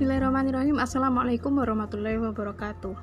Bismillahirrahmanirrahim. 0.00 0.80
Assalamualaikum 0.80 1.60
warahmatullahi 1.60 2.16
wabarakatuh. 2.16 2.96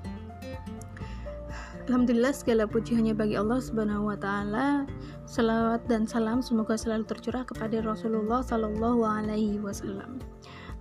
Alhamdulillah 1.85 2.33
segala 2.33 2.65
puji 2.65 2.97
hanya 2.97 3.13
bagi 3.13 3.37
Allah 3.37 3.61
subhanahu 3.61 4.09
wa 4.09 4.17
ta'ala. 4.17 4.89
Salawat 5.29 5.85
dan 5.85 6.09
salam 6.09 6.41
semoga 6.41 6.73
selalu 6.73 7.05
tercurah 7.05 7.45
kepada 7.45 7.85
Rasulullah 7.85 8.41
sallallahu 8.41 9.05
alaihi 9.05 9.61
wasallam. 9.61 10.17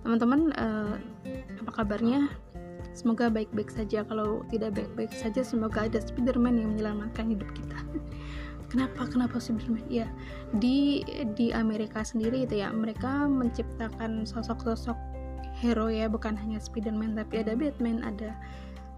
Teman-teman 0.01 0.57
uh, 0.57 0.97
apa 1.61 1.85
kabarnya? 1.85 2.33
Semoga 2.97 3.29
baik-baik 3.29 3.69
saja. 3.69 4.01
Kalau 4.01 4.41
tidak 4.49 4.73
baik-baik 4.73 5.13
saja 5.13 5.45
semoga 5.45 5.85
ada 5.85 6.01
Spiderman 6.01 6.57
yang 6.57 6.73
menyelamatkan 6.73 7.29
hidup 7.29 7.53
kita. 7.53 7.77
Kenapa? 8.73 9.05
Kenapa 9.05 9.37
Spiderman? 9.37 9.85
Ya 9.85 10.09
di 10.57 11.05
di 11.37 11.53
Amerika 11.53 12.01
sendiri 12.01 12.49
itu 12.49 12.57
ya 12.57 12.73
mereka 12.73 13.29
menciptakan 13.29 14.25
sosok-sosok 14.25 14.97
hero 15.57 15.89
ya 15.89 16.05
bukan 16.05 16.37
hanya 16.37 16.61
Spiderman 16.61 17.17
tapi 17.17 17.41
ada 17.41 17.57
Batman 17.57 18.05
ada 18.05 18.37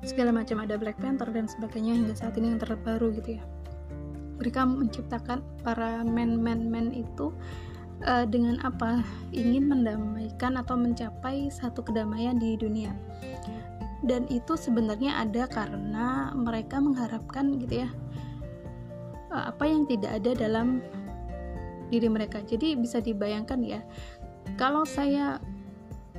segala 0.04 0.32
macam 0.32 0.64
ada 0.64 0.80
Black 0.80 1.00
Panther 1.00 1.28
dan 1.32 1.48
sebagainya 1.48 1.96
hingga 1.96 2.16
saat 2.16 2.40
ini 2.40 2.56
yang 2.56 2.62
terbaru 2.62 3.12
gitu 3.20 3.40
ya. 3.40 3.44
Mereka 4.40 4.64
menciptakan 4.64 5.44
para 5.68 6.00
men-men-men 6.08 6.96
itu 6.96 7.36
uh, 8.08 8.24
dengan 8.24 8.64
apa? 8.64 9.04
Ingin 9.36 9.68
mendamaikan 9.68 10.56
atau 10.56 10.80
mencapai 10.80 11.52
satu 11.52 11.84
kedamaian 11.84 12.40
di 12.40 12.56
dunia. 12.56 12.96
Dan 14.00 14.24
itu 14.32 14.56
sebenarnya 14.56 15.20
ada 15.20 15.44
karena 15.52 16.32
mereka 16.32 16.80
mengharapkan 16.80 17.60
gitu 17.60 17.84
ya 17.84 17.90
uh, 19.36 19.52
apa 19.52 19.68
yang 19.68 19.84
tidak 19.84 20.24
ada 20.24 20.32
dalam 20.40 20.80
diri 21.92 22.08
mereka. 22.08 22.40
Jadi 22.40 22.80
bisa 22.80 23.04
dibayangkan 23.04 23.60
ya 23.60 23.84
kalau 24.56 24.88
saya 24.88 25.44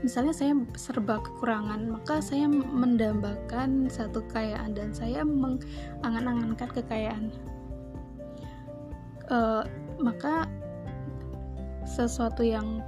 misalnya 0.01 0.33
saya 0.33 0.57
serba 0.77 1.21
kekurangan 1.21 1.93
maka 1.93 2.25
saya 2.25 2.49
mendambakan 2.49 3.93
satu 3.93 4.25
kekayaan 4.29 4.73
dan 4.73 4.97
saya 4.97 5.25
mengangan-angankan 5.25 6.69
kekayaan. 6.81 7.29
Uh, 9.31 9.63
maka 10.03 10.49
sesuatu 11.87 12.43
yang 12.43 12.83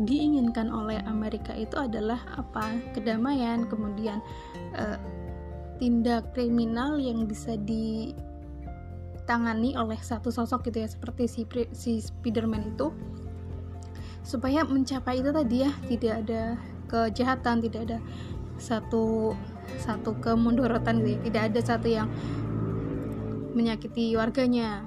diinginkan 0.00 0.72
oleh 0.72 0.96
Amerika 1.04 1.52
itu 1.52 1.76
adalah 1.76 2.20
apa? 2.36 2.72
Kedamaian 2.96 3.68
kemudian 3.68 4.24
uh, 4.76 4.96
tindak 5.80 6.36
kriminal 6.36 7.00
yang 7.00 7.24
bisa 7.24 7.56
ditangani 7.64 9.72
oleh 9.76 9.96
satu 10.00 10.28
sosok 10.28 10.68
gitu 10.68 10.84
ya 10.84 10.88
seperti 10.92 11.24
si 11.28 11.46
si 11.72 12.00
Spiderman 12.04 12.76
itu 12.76 12.92
supaya 14.20 14.62
mencapai 14.62 15.20
itu 15.24 15.30
tadi 15.32 15.56
ya 15.64 15.70
tidak 15.88 16.14
ada 16.26 16.42
kejahatan 16.90 17.56
tidak 17.64 17.80
ada 17.88 17.98
satu 18.60 19.32
satu 19.80 20.20
kemunduratan 20.20 21.00
gitu 21.02 21.16
ya. 21.16 21.18
Tidak 21.24 21.42
ada 21.50 21.60
satu 21.64 21.88
yang 21.88 22.08
menyakiti 23.56 24.14
warganya. 24.14 24.84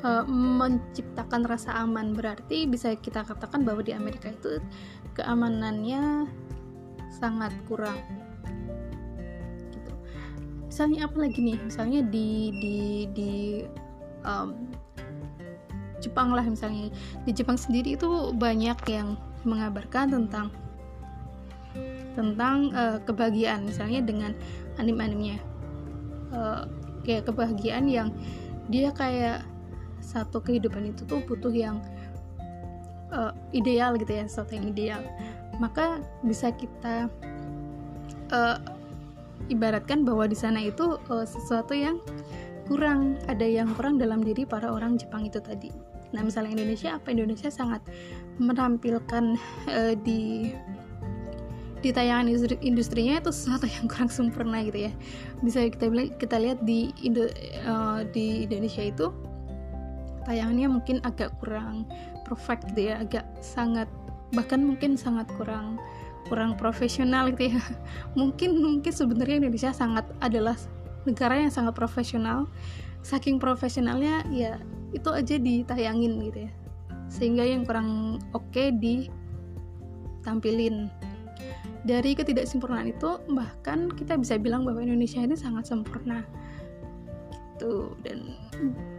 E, 0.00 0.10
menciptakan 0.26 1.42
rasa 1.44 1.76
aman. 1.84 2.16
Berarti 2.16 2.64
bisa 2.64 2.96
kita 2.96 3.22
katakan 3.22 3.62
bahwa 3.62 3.84
di 3.84 3.92
Amerika 3.92 4.32
itu 4.32 4.62
keamanannya 5.18 6.26
sangat 7.12 7.52
kurang. 7.66 7.98
Gitu. 9.74 9.92
misalnya 10.70 11.10
apa 11.10 11.16
lagi 11.18 11.40
nih? 11.42 11.58
Misalnya 11.66 12.00
di 12.06 12.54
di 12.54 12.78
di 13.10 13.32
um, 14.22 14.54
Jepang 15.98 16.34
lah 16.34 16.44
misalnya. 16.46 16.90
Di 17.26 17.32
Jepang 17.34 17.58
sendiri 17.58 17.94
itu 17.98 18.32
banyak 18.34 18.78
yang 18.88 19.18
mengabarkan 19.42 20.10
tentang 20.10 20.48
tentang 22.18 22.74
uh, 22.74 22.98
kebahagiaan 23.06 23.62
misalnya 23.62 24.02
dengan 24.02 24.32
anim-animnya. 24.82 25.38
Uh, 26.28 26.66
kayak 27.06 27.24
kebahagiaan 27.30 27.86
yang 27.88 28.08
dia 28.68 28.92
kayak 28.92 29.46
satu 30.02 30.42
kehidupan 30.42 30.92
itu 30.92 31.06
tuh 31.08 31.24
butuh 31.24 31.52
yang 31.52 31.80
uh, 33.14 33.32
ideal 33.54 33.96
gitu 33.96 34.12
ya 34.12 34.24
sesuatu 34.26 34.58
yang 34.58 34.66
ideal. 34.68 35.00
Maka 35.58 36.02
bisa 36.22 36.52
kita 36.54 37.10
uh, 38.34 38.58
ibaratkan 39.48 40.04
bahwa 40.04 40.28
di 40.28 40.36
sana 40.36 40.60
itu 40.62 41.00
uh, 41.08 41.26
sesuatu 41.26 41.72
yang 41.72 41.98
kurang 42.68 43.16
ada 43.26 43.48
yang 43.48 43.72
kurang 43.72 43.96
dalam 43.96 44.20
diri 44.20 44.44
para 44.44 44.68
orang 44.68 45.00
Jepang 45.00 45.24
itu 45.24 45.40
tadi 45.40 45.72
nah 46.08 46.24
misalnya 46.24 46.56
Indonesia 46.56 46.96
apa 46.96 47.12
Indonesia 47.12 47.52
sangat 47.52 47.84
menampilkan 48.40 49.36
uh, 49.68 49.94
di 50.00 50.52
di 51.78 51.94
tayangan 51.94 52.26
industri, 52.26 52.58
industrinya 52.58 53.22
itu 53.22 53.30
sesuatu 53.30 53.70
yang 53.70 53.86
kurang 53.86 54.10
sempurna 54.10 54.58
gitu 54.66 54.90
ya. 54.90 54.92
Bisa 55.46 55.62
kita 55.70 55.86
kita 56.18 56.36
lihat 56.42 56.58
di 56.66 56.90
Indo, 57.06 57.30
uh, 57.66 58.02
di 58.10 58.50
Indonesia 58.50 58.82
itu 58.82 59.14
tayangannya 60.26 60.68
mungkin 60.68 60.96
agak 61.06 61.38
kurang 61.40 61.88
perfect 62.26 62.68
gitu 62.74 62.92
ya 62.92 63.00
agak 63.00 63.24
sangat 63.40 63.88
bahkan 64.36 64.60
mungkin 64.60 64.98
sangat 64.98 65.24
kurang 65.40 65.80
kurang 66.28 66.58
profesional 66.60 67.32
gitu 67.32 67.48
ya. 67.48 67.62
Mungkin 68.20 68.60
mungkin 68.60 68.92
sebenarnya 68.92 69.40
Indonesia 69.40 69.72
sangat 69.72 70.04
adalah 70.20 70.60
negara 71.08 71.40
yang 71.40 71.48
sangat 71.48 71.72
profesional. 71.72 72.44
Saking 73.00 73.40
profesionalnya 73.40 74.28
ya 74.28 74.60
itu 74.92 75.10
aja 75.12 75.38
ditayangin 75.38 76.20
gitu 76.28 76.38
ya. 76.48 76.52
Sehingga 77.08 77.44
yang 77.44 77.64
kurang 77.64 78.20
oke 78.36 78.44
okay 78.52 78.72
ditampilin 78.76 80.90
dari 81.88 82.12
ketidaksempurnaan 82.12 82.92
itu 82.92 83.16
bahkan 83.32 83.88
kita 83.88 84.20
bisa 84.20 84.36
bilang 84.36 84.68
bahwa 84.68 84.84
Indonesia 84.84 85.24
ini 85.24 85.36
sangat 85.38 85.64
sempurna. 85.70 86.24
Gitu. 87.56 87.96
Dan 88.04 88.36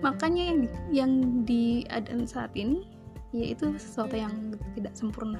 makanya 0.03 0.43
yang 0.51 0.67
yang 0.89 1.11
diadakan 1.45 2.27
saat 2.27 2.51
ini 2.57 2.81
yaitu 3.29 3.77
sesuatu 3.77 4.17
yang 4.17 4.33
tidak 4.73 4.97
sempurna 4.97 5.37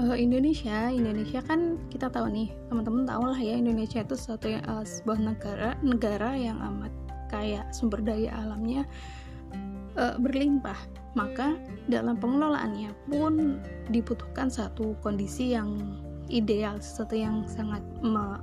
uh, 0.00 0.16
Indonesia 0.16 0.88
Indonesia 0.88 1.44
kan 1.44 1.76
kita 1.92 2.08
tahu 2.08 2.32
nih 2.32 2.48
teman-teman 2.72 3.04
tahu 3.04 3.24
lah 3.28 3.40
ya 3.40 3.54
Indonesia 3.60 4.00
itu 4.00 4.16
suatu 4.16 4.48
yang, 4.48 4.64
uh, 4.64 4.84
sebuah 4.84 5.18
negara 5.20 5.76
negara 5.84 6.32
yang 6.32 6.56
amat 6.56 6.92
kaya 7.28 7.62
sumber 7.70 8.02
daya 8.02 8.32
alamnya 8.40 8.82
uh, 10.00 10.16
berlimpah. 10.18 10.76
Maka 11.18 11.58
dalam 11.90 12.14
pengelolaannya 12.22 12.94
pun 13.10 13.58
dibutuhkan 13.90 14.46
satu 14.46 14.94
kondisi 15.02 15.54
yang 15.58 15.98
ideal 16.30 16.78
sesuatu 16.78 17.18
yang 17.18 17.42
sangat 17.50 17.82
me 18.00 18.38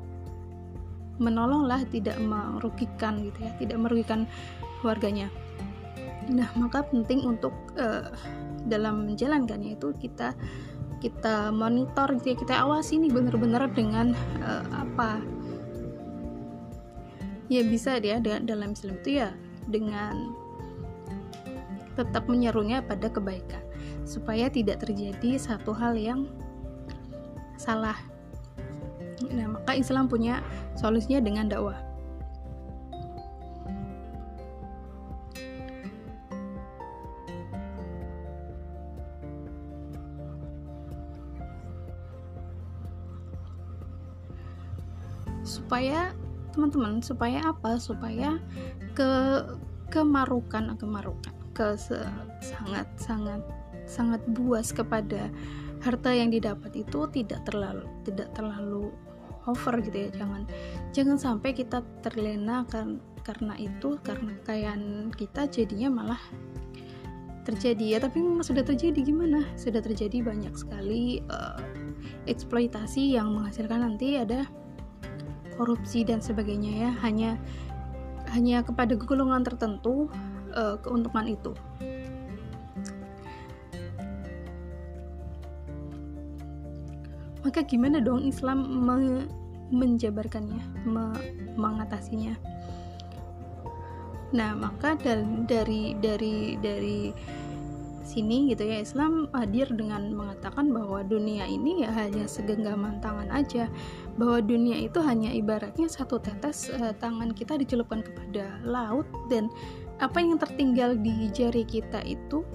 menolong 1.17 1.65
lah 1.65 1.81
tidak 1.89 2.19
merugikan 2.21 3.25
gitu 3.25 3.39
ya 3.41 3.51
tidak 3.57 3.77
merugikan 3.81 4.29
warganya. 4.85 5.31
Nah 6.29 6.51
maka 6.59 6.85
penting 6.85 7.25
untuk 7.25 7.55
uh, 7.79 8.11
dalam 8.67 9.07
menjalankannya 9.07 9.79
itu 9.79 9.95
kita 9.97 10.35
kita 10.97 11.53
monitor 11.53 12.09
gitu 12.17 12.33
ya 12.33 12.37
kita 12.37 12.55
awasi 12.65 12.97
nih 12.97 13.13
bener-bener 13.13 13.69
dengan 13.71 14.17
uh, 14.41 14.65
apa? 14.73 15.21
Ya 17.47 17.63
bisa 17.63 17.95
dia 18.03 18.19
dalam 18.19 18.75
Islam 18.75 18.99
itu 18.99 19.23
ya 19.23 19.31
dengan 19.71 20.35
tetap 21.95 22.27
menyerunya 22.29 22.83
pada 22.83 23.07
kebaikan 23.09 23.63
supaya 24.03 24.51
tidak 24.51 24.83
terjadi 24.83 25.39
satu 25.39 25.71
hal 25.71 25.95
yang 25.95 26.27
salah. 27.55 27.97
Nah 29.31 29.57
maka 29.57 29.73
Islam 29.79 30.11
punya 30.11 30.43
solusinya 30.75 31.23
dengan 31.23 31.49
dakwah 31.49 31.86
supaya 45.47 46.11
teman-teman 46.51 46.99
supaya 46.99 47.39
apa? 47.47 47.79
Supaya 47.79 48.35
ke 48.91 49.11
kemarukan 49.87 50.75
kemarukan 50.75 51.31
ke 51.55 51.79
sangat 52.43 52.87
sangat 52.99 53.41
sangat 53.87 54.19
buas 54.35 54.75
kepada 54.75 55.31
harta 55.79 56.11
yang 56.11 56.27
didapat 56.27 56.83
itu 56.83 57.07
tidak 57.15 57.47
terlalu 57.47 57.87
tidak 58.03 58.27
terlalu 58.35 58.91
over 59.47 59.79
gitu 59.79 59.97
ya. 60.05 60.09
Jangan 60.11 60.43
jangan 60.91 61.17
sampai 61.17 61.55
kita 61.55 61.81
terlena 62.03 62.67
kan 62.67 62.99
karena 63.23 63.55
itu 63.55 63.95
karena 64.03 64.35
kekayaan 64.43 65.11
kita 65.15 65.47
jadinya 65.47 66.03
malah 66.03 66.21
terjadi 67.47 67.95
ya. 67.95 67.97
Tapi 68.03 68.19
memang 68.19 68.43
sudah 68.43 68.61
terjadi 68.67 68.99
gimana? 68.99 69.47
Sudah 69.55 69.79
terjadi 69.79 70.19
banyak 70.19 70.51
sekali 70.51 71.23
uh, 71.31 71.63
eksploitasi 72.27 73.15
yang 73.15 73.31
menghasilkan 73.31 73.87
nanti 73.87 74.19
ada 74.19 74.43
korupsi 75.57 76.05
dan 76.05 76.21
sebagainya 76.21 76.71
ya 76.87 76.89
hanya 77.01 77.35
hanya 78.31 78.61
kepada 78.61 78.93
golongan 78.95 79.41
tertentu 79.41 80.07
uh, 80.53 80.77
keuntungan 80.79 81.25
itu. 81.27 81.51
Maka 87.41 87.63
gimana 87.63 88.03
dong 88.03 88.27
Islam 88.27 88.59
me 88.83 89.23
menjabarkannya 89.71 90.63
me 90.83 91.15
mengatasinya? 91.55 92.35
Nah 94.35 94.51
maka 94.51 94.99
dari 95.47 95.95
dari 95.95 96.59
dari 96.59 97.15
sini 98.07 98.47
gitu 98.55 98.63
ya. 98.63 98.79
Islam 98.79 99.27
hadir 99.35 99.67
dengan 99.75 100.15
mengatakan 100.15 100.71
bahwa 100.71 101.03
dunia 101.03 101.43
ini 101.43 101.83
ya 101.83 101.91
hanya 101.91 102.23
segenggaman 102.23 103.03
tangan 103.03 103.27
aja. 103.27 103.67
Bahwa 104.15 104.39
dunia 104.39 104.79
itu 104.79 105.03
hanya 105.03 105.35
ibaratnya 105.35 105.91
satu 105.91 106.23
tetes 106.23 106.71
uh, 106.71 106.95
tangan 106.95 107.35
kita 107.35 107.59
dicelupkan 107.59 107.99
kepada 107.99 108.63
laut 108.63 109.05
dan 109.27 109.51
apa 109.99 110.23
yang 110.23 110.39
tertinggal 110.39 110.95
di 110.95 111.27
jari 111.35 111.67
kita 111.67 111.99
itu 112.07 112.47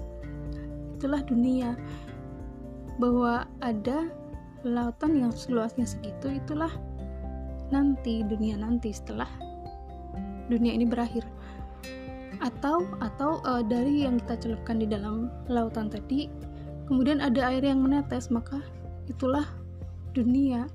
itulah 0.96 1.20
dunia. 1.28 1.76
Bahwa 2.96 3.44
ada 3.60 4.08
lautan 4.64 5.20
yang 5.20 5.32
seluasnya 5.34 5.84
segitu 5.84 6.32
itulah 6.32 6.72
nanti 7.68 8.24
dunia 8.24 8.56
nanti 8.56 8.92
setelah 8.92 9.28
dunia 10.46 10.76
ini 10.76 10.84
berakhir 10.84 11.24
atau 12.42 12.82
atau 12.98 13.38
uh, 13.46 13.62
dari 13.62 14.02
yang 14.02 14.18
kita 14.18 14.34
celupkan 14.50 14.82
di 14.82 14.86
dalam 14.90 15.30
lautan 15.46 15.86
tadi 15.86 16.26
kemudian 16.90 17.22
ada 17.22 17.54
air 17.54 17.62
yang 17.62 17.80
menetes 17.80 18.28
maka 18.28 18.58
itulah 19.06 19.46
dunia. 20.12 20.68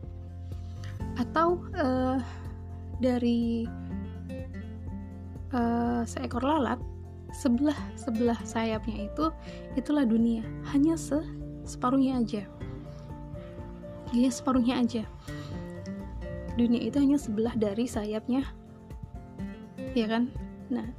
Atau 1.18 1.62
uh, 1.78 2.18
dari 3.02 3.66
uh, 5.54 6.02
seekor 6.06 6.42
lalat 6.42 6.82
sebelah 7.34 7.78
sebelah 8.00 8.40
sayapnya 8.46 9.10
itu 9.10 9.30
itulah 9.78 10.06
dunia. 10.06 10.46
Hanya 10.74 10.98
se 10.98 11.22
separuhnya 11.68 12.22
aja. 12.22 12.44
Hanya 14.14 14.30
separuhnya 14.32 14.80
aja. 14.80 15.04
Dunia 16.58 16.82
itu 16.90 16.98
hanya 16.98 17.22
sebelah 17.22 17.54
dari 17.54 17.86
sayapnya. 17.86 18.46
Ya 19.94 20.06
kan? 20.10 20.30
Nah 20.70 20.90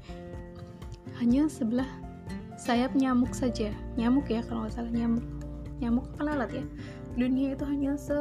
hanya 1.19 1.51
sebelah 1.51 1.89
sayap 2.59 2.95
nyamuk 2.99 3.35
saja. 3.35 3.71
Nyamuk 3.95 4.27
ya 4.31 4.43
kalau 4.47 4.67
nggak 4.67 4.75
salah 4.75 4.91
nyamuk. 4.91 5.25
Nyamuk 5.79 6.07
apa 6.15 6.23
lalat 6.27 6.51
ya? 6.51 6.65
Dunia 7.15 7.55
itu 7.55 7.65
hanya 7.67 7.95
se 7.99 8.17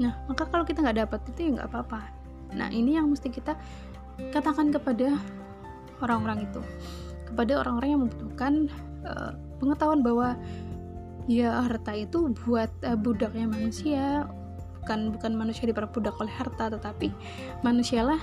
nah 0.00 0.16
maka 0.24 0.48
kalau 0.48 0.64
kita 0.64 0.80
nggak 0.80 1.04
dapat 1.04 1.20
itu 1.30 1.38
ya 1.46 1.50
nggak 1.60 1.68
apa-apa. 1.68 2.00
Nah 2.56 2.72
ini 2.72 2.96
yang 2.96 3.12
mesti 3.12 3.28
kita 3.28 3.54
katakan 4.32 4.72
kepada 4.72 5.14
orang-orang 6.00 6.48
itu. 6.48 6.60
Kepada 7.28 7.60
orang-orang 7.60 7.88
yang 7.92 8.00
membutuhkan 8.08 8.52
uh, 9.04 9.36
pengetahuan 9.60 10.00
bahwa 10.00 10.34
ya 11.30 11.60
harta 11.60 11.92
itu 11.94 12.32
buat 12.42 12.72
uh, 12.82 12.98
budaknya 12.98 13.46
manusia. 13.46 14.26
Bukan 14.82 15.14
bukan 15.14 15.32
manusia 15.38 15.70
diperbudak 15.70 16.18
oleh 16.18 16.32
harta 16.34 16.72
tetapi 16.72 17.14
manusialah 17.62 18.18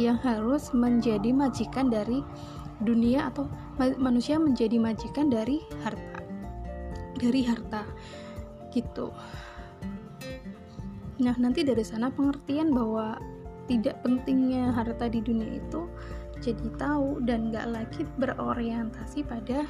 yang 0.00 0.16
harus 0.20 0.72
menjadi 0.72 1.32
majikan 1.32 1.92
dari 1.92 2.24
dunia 2.82 3.30
atau 3.30 3.46
ma 3.78 3.92
manusia 4.00 4.40
menjadi 4.40 4.76
majikan 4.80 5.30
dari 5.30 5.62
harta 5.86 6.20
dari 7.20 7.40
harta 7.46 7.82
gitu. 8.74 9.12
Nah 11.22 11.36
nanti 11.38 11.62
dari 11.62 11.84
sana 11.86 12.10
pengertian 12.10 12.74
bahwa 12.74 13.20
tidak 13.70 14.02
pentingnya 14.02 14.74
harta 14.74 15.06
di 15.06 15.22
dunia 15.22 15.62
itu 15.62 15.86
jadi 16.42 16.66
tahu 16.74 17.22
dan 17.22 17.54
gak 17.54 17.70
lagi 17.70 18.02
berorientasi 18.18 19.22
pada 19.22 19.62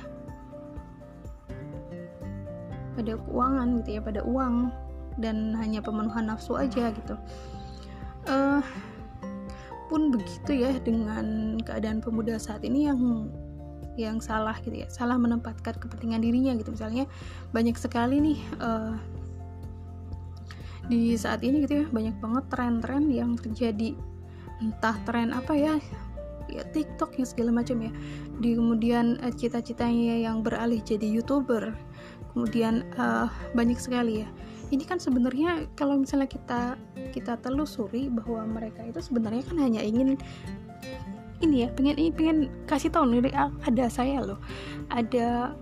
pada 2.96 3.12
keuangan 3.28 3.84
gitu 3.84 3.90
ya 3.96 4.00
pada 4.00 4.24
uang 4.24 4.72
dan 5.20 5.52
hanya 5.60 5.84
pemenuhan 5.84 6.32
nafsu 6.32 6.56
aja 6.56 6.88
gitu. 6.88 7.20
Uh, 8.24 8.64
pun 9.92 10.08
begitu 10.08 10.64
ya 10.64 10.72
dengan 10.80 11.60
keadaan 11.60 12.00
pemuda 12.00 12.40
saat 12.40 12.64
ini 12.64 12.88
yang 12.88 13.28
yang 14.00 14.24
salah 14.24 14.56
gitu 14.64 14.72
ya 14.72 14.88
salah 14.88 15.20
menempatkan 15.20 15.76
kepentingan 15.76 16.24
dirinya 16.24 16.56
gitu. 16.56 16.72
Misalnya 16.72 17.04
banyak 17.52 17.76
sekali 17.76 18.16
nih 18.24 18.40
uh, 18.64 18.96
di 20.88 21.12
saat 21.20 21.44
ini 21.44 21.68
gitu 21.68 21.84
ya 21.84 21.86
banyak 21.92 22.16
banget 22.24 22.44
tren-tren 22.48 23.12
yang 23.12 23.36
terjadi. 23.36 23.92
Entah 24.64 24.96
tren 25.04 25.36
apa 25.36 25.52
ya 25.52 25.76
ya 26.48 26.64
TikTok 26.72 27.20
yang 27.20 27.28
segala 27.28 27.50
macam 27.52 27.84
ya. 27.84 27.92
Di 28.40 28.56
kemudian 28.56 29.20
uh, 29.20 29.28
cita-citanya 29.28 30.24
yang 30.24 30.40
beralih 30.40 30.80
jadi 30.80 31.04
youtuber 31.04 31.76
kemudian 32.32 32.84
uh, 32.96 33.28
banyak 33.52 33.78
sekali 33.78 34.24
ya. 34.24 34.28
Ini 34.72 34.88
kan 34.88 34.96
sebenarnya 34.96 35.68
kalau 35.76 36.00
misalnya 36.00 36.28
kita 36.28 36.80
kita 37.12 37.36
telusuri 37.44 38.08
bahwa 38.08 38.48
mereka 38.48 38.80
itu 38.88 39.04
sebenarnya 39.04 39.44
kan 39.44 39.60
hanya 39.60 39.84
ingin 39.84 40.16
ini 41.44 41.66
ya 41.66 41.68
pengen 41.76 42.00
ini 42.00 42.08
pengen 42.08 42.38
kasih 42.64 42.88
tahu 42.88 43.04
nih 43.12 43.28
ah, 43.36 43.52
ada 43.68 43.84
saya 43.92 44.24
loh. 44.24 44.40
Ada 44.88 45.52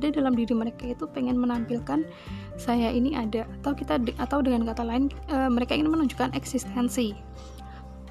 ada 0.00 0.08
dalam 0.08 0.34
diri 0.34 0.56
mereka 0.56 0.96
itu 0.96 1.04
pengen 1.12 1.36
menampilkan 1.36 2.08
saya 2.56 2.88
ini 2.88 3.12
ada. 3.12 3.44
Atau 3.60 3.76
kita 3.76 4.00
atau 4.16 4.40
dengan 4.40 4.64
kata 4.64 4.82
lain 4.82 5.12
uh, 5.28 5.52
mereka 5.52 5.76
ingin 5.76 5.92
menunjukkan 5.92 6.32
eksistensi. 6.32 7.12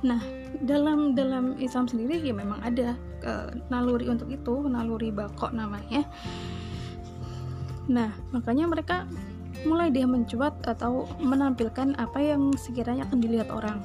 Nah 0.06 0.22
dalam 0.62 1.18
dalam 1.18 1.58
Islam 1.58 1.90
sendiri 1.90 2.22
ya 2.22 2.34
memang 2.38 2.62
ada 2.62 2.94
uh, 3.26 3.50
naluri 3.74 4.06
untuk 4.06 4.30
itu 4.30 4.70
naluri 4.70 5.10
bakok 5.10 5.50
namanya 5.50 6.06
Nah, 7.90 8.14
makanya 8.30 8.70
mereka 8.70 9.10
mulai 9.66 9.94
dia 9.94 10.10
mencuat 10.10 10.58
atau 10.66 11.06
menampilkan 11.22 11.98
apa 11.98 12.20
yang 12.22 12.54
sekiranya 12.58 13.06
akan 13.10 13.20
dilihat 13.22 13.50
orang. 13.50 13.82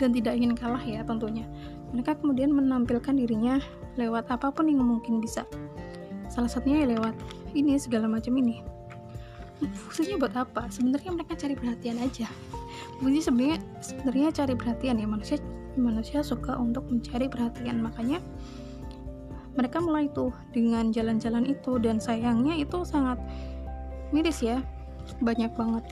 Dan 0.00 0.16
tidak 0.16 0.36
ingin 0.36 0.56
kalah 0.56 0.80
ya 0.80 1.04
tentunya. 1.04 1.44
Mereka 1.92 2.22
kemudian 2.22 2.54
menampilkan 2.54 3.12
dirinya 3.16 3.60
lewat 3.98 4.32
apa 4.32 4.48
pun 4.48 4.70
yang 4.70 4.80
mungkin 4.80 5.20
bisa. 5.20 5.44
Salah 6.30 6.48
satunya 6.48 6.86
ya 6.86 6.96
lewat 6.96 7.12
ini 7.52 7.76
segala 7.76 8.06
macam 8.06 8.32
ini. 8.38 8.62
Fungsinya 9.60 10.16
buat 10.16 10.34
apa? 10.38 10.72
Sebenarnya 10.72 11.10
mereka 11.12 11.36
cari 11.36 11.52
perhatian 11.52 12.00
aja. 12.00 12.30
Fungsi 13.02 13.20
sebenarnya 13.20 13.58
sebenarnya 13.84 14.28
cari 14.32 14.54
perhatian 14.56 14.96
ya 15.02 15.08
manusia 15.08 15.36
manusia 15.76 16.20
suka 16.24 16.56
untuk 16.56 16.86
mencari 16.88 17.28
perhatian 17.28 17.78
makanya 17.80 18.18
mereka 19.58 19.82
mulai 19.82 20.06
tuh 20.10 20.30
dengan 20.54 20.94
jalan-jalan 20.94 21.46
itu 21.46 21.78
dan 21.82 21.98
sayangnya 21.98 22.54
itu 22.58 22.86
sangat 22.86 23.18
miris 24.14 24.42
ya 24.42 24.62
banyak 25.18 25.50
banget. 25.58 25.84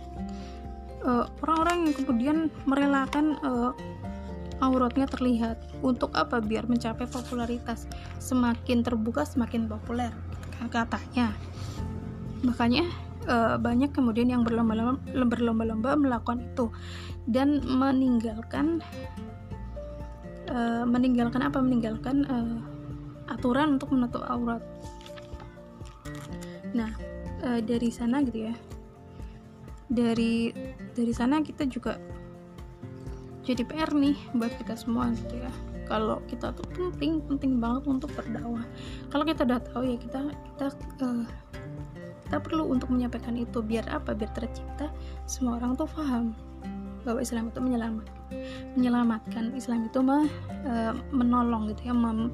Eh, 0.99 1.25
orang-orang 1.47 1.88
yang 1.88 1.95
kemudian 1.95 2.38
merelakan 2.67 3.38
uh, 3.47 3.71
auratnya 4.59 5.07
terlihat 5.07 5.57
untuk 5.81 6.11
apa? 6.19 6.43
Biar 6.43 6.67
mencapai 6.67 7.07
popularitas 7.07 7.87
semakin 8.19 8.83
terbuka 8.83 9.23
semakin 9.23 9.71
populer 9.71 10.11
katanya. 10.75 11.31
Makanya 12.43 12.91
uh, 13.31 13.55
banyak 13.62 13.95
kemudian 13.95 14.35
yang 14.35 14.43
berlomba-lomba 14.43 15.95
melakukan 15.95 16.43
itu 16.43 16.67
dan 17.31 17.62
meninggalkan 17.62 18.83
uh, 20.50 20.83
meninggalkan 20.83 21.47
apa? 21.47 21.62
Meninggalkan 21.62 22.27
uh, 22.27 22.59
aturan 23.29 23.77
untuk 23.77 23.93
menutup 23.93 24.25
aurat. 24.27 24.61
Nah 26.73 26.91
e, 27.45 27.61
dari 27.63 27.89
sana 27.93 28.25
gitu 28.25 28.49
ya. 28.51 28.55
Dari 29.89 30.53
dari 30.93 31.13
sana 31.17 31.41
kita 31.41 31.65
juga 31.65 31.97
jadi 33.49 33.65
PR 33.65 33.97
nih 33.97 34.17
buat 34.37 34.53
kita 34.61 34.77
semua 34.77 35.09
gitu 35.17 35.41
ya. 35.41 35.53
Kalau 35.89 36.21
kita 36.29 36.53
tuh 36.53 36.69
penting 36.77 37.25
penting 37.25 37.57
banget 37.57 37.89
untuk 37.89 38.13
berdakwah. 38.13 38.65
Kalau 39.09 39.25
kita 39.25 39.49
udah 39.49 39.61
tahu 39.73 39.83
ya 39.89 39.97
kita 39.97 40.21
kita 40.29 40.67
uh, 41.01 41.25
kita 42.29 42.37
perlu 42.45 42.69
untuk 42.69 42.93
menyampaikan 42.93 43.41
itu. 43.41 43.65
Biar 43.65 43.89
apa? 43.89 44.13
Biar 44.13 44.29
tercipta 44.37 44.93
semua 45.25 45.57
orang 45.57 45.81
tuh 45.81 45.89
paham 45.89 46.37
bahwa 47.09 47.25
Islam 47.25 47.49
itu 47.49 47.61
menyelamatkan 47.65 48.19
menyelamatkan. 48.77 49.57
Islam 49.57 49.89
itu 49.89 49.99
mah, 50.05 50.29
uh, 50.69 50.93
menolong 51.09 51.73
gitu 51.73 51.89
ya 51.89 51.95
mem, 51.97 52.29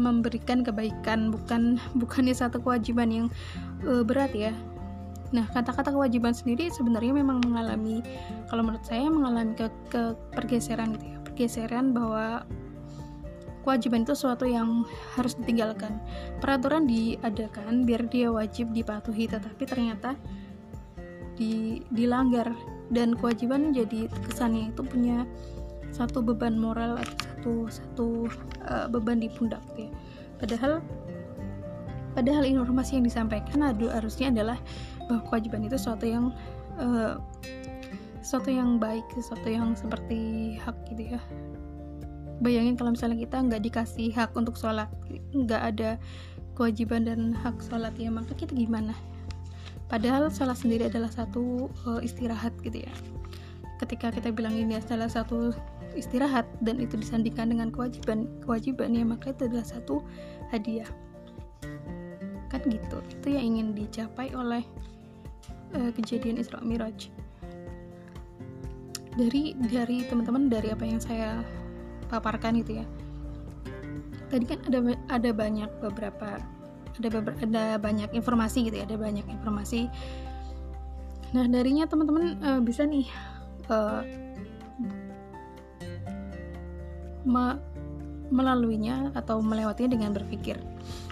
memberikan 0.00 0.64
kebaikan 0.64 1.28
bukan 1.32 1.76
bukannya 1.96 2.32
satu 2.32 2.60
kewajiban 2.62 3.08
yang 3.12 3.26
uh, 3.84 4.00
berat 4.04 4.32
ya. 4.32 4.52
Nah 5.32 5.48
kata-kata 5.48 5.92
kewajiban 5.92 6.36
sendiri 6.36 6.68
sebenarnya 6.68 7.16
memang 7.16 7.40
mengalami 7.44 8.04
kalau 8.52 8.64
menurut 8.64 8.84
saya 8.84 9.08
mengalami 9.08 9.56
ke, 9.56 9.66
ke 9.88 10.12
pergeseran 10.36 10.96
gitu 10.96 11.06
ya. 11.08 11.18
Pergeseran 11.24 11.96
bahwa 11.96 12.44
kewajiban 13.64 14.04
itu 14.04 14.12
sesuatu 14.12 14.44
yang 14.44 14.84
harus 15.16 15.38
ditinggalkan. 15.40 15.96
Peraturan 16.42 16.84
diadakan 16.84 17.88
biar 17.88 18.04
dia 18.12 18.28
wajib 18.28 18.74
dipatuhi 18.76 19.30
tetapi 19.30 19.64
ternyata 19.64 20.14
di, 21.38 21.80
dilanggar. 21.88 22.52
Dan 22.92 23.16
kewajiban 23.16 23.72
jadi 23.72 24.04
kesannya 24.28 24.68
itu 24.68 24.84
punya 24.84 25.24
satu 25.96 26.20
beban 26.20 26.60
moral 26.60 27.00
atau 27.00 27.31
satu 27.42 27.66
satu 27.66 28.06
uh, 28.70 28.86
beban 28.86 29.18
di 29.18 29.26
pundak 29.26 29.58
gitu 29.74 29.90
ya. 29.90 29.92
Padahal 30.38 30.78
padahal 32.14 32.46
informasi 32.46 33.02
yang 33.02 33.04
disampaikan 33.10 33.66
adu 33.66 33.90
harusnya 33.90 34.30
adalah 34.30 34.58
bahwa 35.10 35.26
kewajiban 35.26 35.66
itu 35.66 35.74
sesuatu 35.74 36.06
yang 36.06 36.30
uh, 36.78 37.18
sesuatu 38.22 38.54
yang 38.54 38.78
baik 38.78 39.02
sesuatu 39.18 39.50
yang 39.50 39.74
seperti 39.74 40.54
hak 40.62 40.78
gitu 40.94 41.18
ya. 41.18 41.20
Bayangin 42.38 42.78
kalau 42.78 42.94
misalnya 42.94 43.18
kita 43.18 43.42
nggak 43.42 43.62
dikasih 43.66 44.14
hak 44.14 44.30
untuk 44.38 44.54
sholat 44.54 44.86
nggak 45.34 45.62
ada 45.74 45.98
kewajiban 46.54 47.10
dan 47.10 47.34
hak 47.34 47.58
sholat 47.66 47.90
ya 47.98 48.14
maka 48.14 48.38
kita 48.38 48.54
gimana? 48.54 48.94
Padahal 49.90 50.30
sholat 50.30 50.62
sendiri 50.62 50.86
adalah 50.86 51.10
satu 51.10 51.66
uh, 51.90 51.98
istirahat 51.98 52.54
gitu 52.62 52.86
ya. 52.86 52.94
Ketika 53.82 54.14
kita 54.14 54.30
bilang 54.30 54.54
ini 54.54 54.78
adalah 54.78 55.10
satu 55.10 55.50
istirahat 55.94 56.48
dan 56.64 56.80
itu 56.80 56.96
disandingkan 56.98 57.52
dengan 57.52 57.68
kewajiban 57.68 58.28
kewajiban 58.44 58.92
ya. 58.92 59.04
Maka 59.04 59.32
itu 59.32 59.48
adalah 59.48 59.66
satu 59.66 60.04
hadiah. 60.50 60.88
Kan 62.50 62.60
gitu. 62.68 62.98
Itu 63.08 63.26
yang 63.32 63.56
ingin 63.56 63.66
dicapai 63.76 64.32
oleh 64.36 64.64
uh, 65.76 65.90
kejadian 65.96 66.40
Isra 66.40 66.60
Miraj. 66.60 67.08
Dari 69.12 69.52
dari 69.68 70.08
teman-teman 70.08 70.48
dari 70.48 70.72
apa 70.72 70.84
yang 70.88 71.00
saya 71.00 71.44
paparkan 72.08 72.60
itu 72.60 72.80
ya. 72.80 72.86
Tadi 74.32 74.44
kan 74.48 74.60
ada 74.68 74.96
ada 75.12 75.30
banyak 75.36 75.68
beberapa 75.84 76.40
ada 76.92 77.08
beberapa, 77.08 77.38
ada 77.40 77.80
banyak 77.80 78.12
informasi 78.12 78.68
gitu 78.68 78.80
ya 78.80 78.84
ada 78.88 78.96
banyak 79.00 79.24
informasi. 79.28 79.88
Nah 81.32 81.48
darinya 81.48 81.88
teman-teman 81.88 82.36
uh, 82.44 82.60
bisa 82.60 82.84
nih 82.84 83.08
uh, 83.72 84.04
me 87.26 87.58
melaluinya 88.32 89.12
atau 89.12 89.44
melewatinya 89.44 89.92
dengan 89.92 90.16
berpikir. 90.16 90.56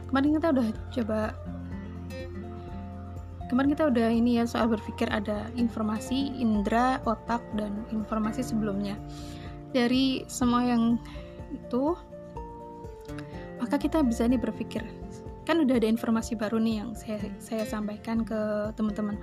Kemarin 0.08 0.40
kita 0.40 0.48
udah 0.56 0.66
coba 0.96 1.20
kemarin 3.52 3.76
kita 3.76 3.90
udah 3.92 4.08
ini 4.08 4.40
ya 4.40 4.48
soal 4.48 4.72
berpikir 4.72 5.10
ada 5.12 5.50
informasi 5.58 6.32
indera 6.40 7.02
otak 7.04 7.44
dan 7.60 7.84
informasi 7.92 8.40
sebelumnya. 8.40 8.96
Dari 9.76 10.24
semua 10.26 10.64
yang 10.64 10.96
itu 11.52 11.94
maka 13.60 13.76
kita 13.76 14.00
bisa 14.00 14.24
nih 14.24 14.40
berpikir. 14.40 14.80
Kan 15.44 15.60
udah 15.60 15.76
ada 15.76 15.88
informasi 15.92 16.40
baru 16.40 16.56
nih 16.56 16.80
yang 16.80 16.96
saya 16.96 17.20
saya 17.36 17.68
sampaikan 17.68 18.24
ke 18.24 18.72
teman-teman. 18.80 19.20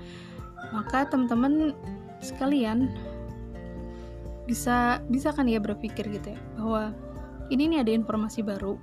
Maka 0.70 1.10
teman-teman 1.10 1.74
sekalian 2.22 2.94
bisa 4.48 5.04
bisa 5.12 5.36
kan 5.36 5.46
ya 5.46 5.60
berpikir 5.60 6.08
gitu 6.08 6.34
ya 6.34 6.40
bahwa 6.56 6.96
ini 7.52 7.68
nih 7.72 7.80
ada 7.84 7.92
informasi 7.92 8.44
baru. 8.44 8.80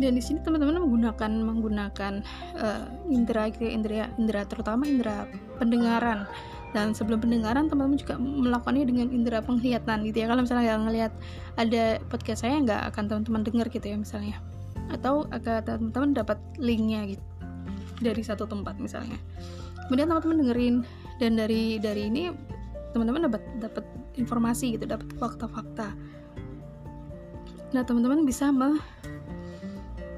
Dan 0.00 0.16
di 0.16 0.24
sini 0.24 0.40
teman-teman 0.40 0.80
menggunakan 0.80 1.28
menggunakan 1.44 2.24
uh, 2.56 2.88
indera 3.12 3.52
gitu 3.52 3.68
ya, 3.68 3.72
indera 3.76 4.08
indera 4.16 4.48
terutama 4.48 4.88
indera 4.88 5.28
pendengaran. 5.60 6.24
Dan 6.72 6.96
sebelum 6.96 7.20
pendengaran 7.20 7.68
teman-teman 7.68 8.00
juga 8.00 8.16
melakukannya 8.16 8.88
dengan 8.88 9.08
indera 9.12 9.44
penglihatan 9.44 10.08
gitu 10.08 10.24
ya. 10.24 10.26
Kalau 10.32 10.40
misalnya 10.40 10.64
nggak 10.72 10.82
ngelihat 10.88 11.12
ada 11.60 11.84
podcast 12.08 12.48
saya 12.48 12.56
nggak 12.64 12.80
akan 12.94 13.04
teman-teman 13.12 13.42
dengar 13.44 13.66
gitu 13.68 13.84
ya 13.84 13.96
misalnya. 14.00 14.40
Atau 14.88 15.28
akan 15.28 15.68
teman-teman 15.68 16.16
dapat 16.16 16.40
linknya 16.56 17.04
gitu 17.12 17.24
dari 18.00 18.24
satu 18.24 18.48
tempat 18.48 18.80
misalnya. 18.80 19.20
Kemudian 19.88 20.08
teman-teman 20.08 20.36
dengerin. 20.48 20.76
Dan 21.20 21.36
dari 21.36 21.76
dari 21.76 22.08
ini 22.08 22.32
teman-teman 22.90 23.30
dapat 23.30 23.42
dapat 23.62 23.84
informasi 24.18 24.76
gitu 24.76 24.84
dapat 24.86 25.06
fakta-fakta. 25.16 25.94
Nah 27.70 27.82
teman-teman 27.86 28.26
bisa 28.26 28.50
me 28.50 28.78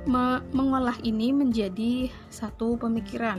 me 0.09 0.43
mengolah 0.51 0.97
ini 1.05 1.31
menjadi 1.31 2.09
satu 2.33 2.81
pemikiran. 2.81 3.39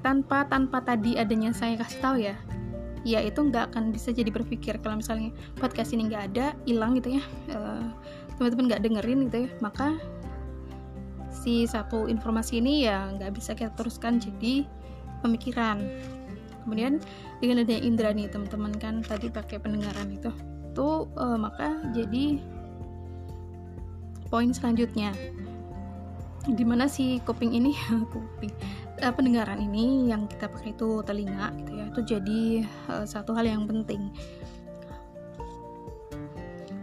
Tanpa 0.00 0.48
tanpa 0.48 0.80
tadi 0.80 1.16
adanya 1.16 1.52
saya 1.52 1.76
kasih 1.80 2.00
tahu 2.00 2.16
ya 2.20 2.36
ya 3.00 3.24
itu 3.24 3.40
nggak 3.40 3.72
akan 3.72 3.92
bisa 3.92 4.12
jadi 4.12 4.28
berpikir. 4.28 4.76
Kalau 4.84 5.00
misalnya 5.00 5.32
podcast 5.56 5.96
ini 5.96 6.12
nggak 6.12 6.24
ada 6.32 6.52
hilang 6.68 7.00
gitu 7.00 7.16
ya 7.16 7.24
uh, 7.56 7.88
teman-teman 8.36 8.72
nggak 8.72 8.82
dengerin 8.84 9.20
gitu 9.28 9.38
ya 9.44 9.50
maka 9.60 9.96
si 11.28 11.64
satu 11.64 12.04
informasi 12.08 12.60
ini 12.60 12.84
ya 12.84 13.08
nggak 13.16 13.32
bisa 13.32 13.56
kita 13.56 13.72
teruskan 13.72 14.20
jadi 14.20 14.68
pemikiran. 15.24 15.80
Kemudian 16.64 17.00
dengan 17.40 17.64
adanya 17.64 17.80
indera 17.80 18.10
nih 18.12 18.28
teman-teman 18.28 18.76
kan 18.76 18.94
tadi 19.00 19.32
pakai 19.32 19.56
pendengaran 19.58 20.12
itu. 20.12 20.30
Tuh 20.76 21.08
uh, 21.16 21.36
maka 21.40 21.80
jadi 21.96 22.38
poin 24.28 24.52
selanjutnya. 24.52 25.16
Di 26.44 26.64
mana 26.64 26.88
si 26.88 27.20
kuping 27.24 27.52
ini? 27.52 27.72
Kuping 28.12 28.52
uh, 29.00 29.12
pendengaran 29.12 29.60
ini 29.60 30.08
yang 30.08 30.28
kita 30.28 30.48
pakai 30.48 30.72
itu 30.76 31.00
telinga 31.04 31.52
gitu 31.64 31.70
ya. 31.74 31.84
Itu 31.88 32.00
jadi 32.04 32.40
uh, 32.92 33.04
satu 33.08 33.32
hal 33.32 33.48
yang 33.48 33.64
penting 33.64 34.12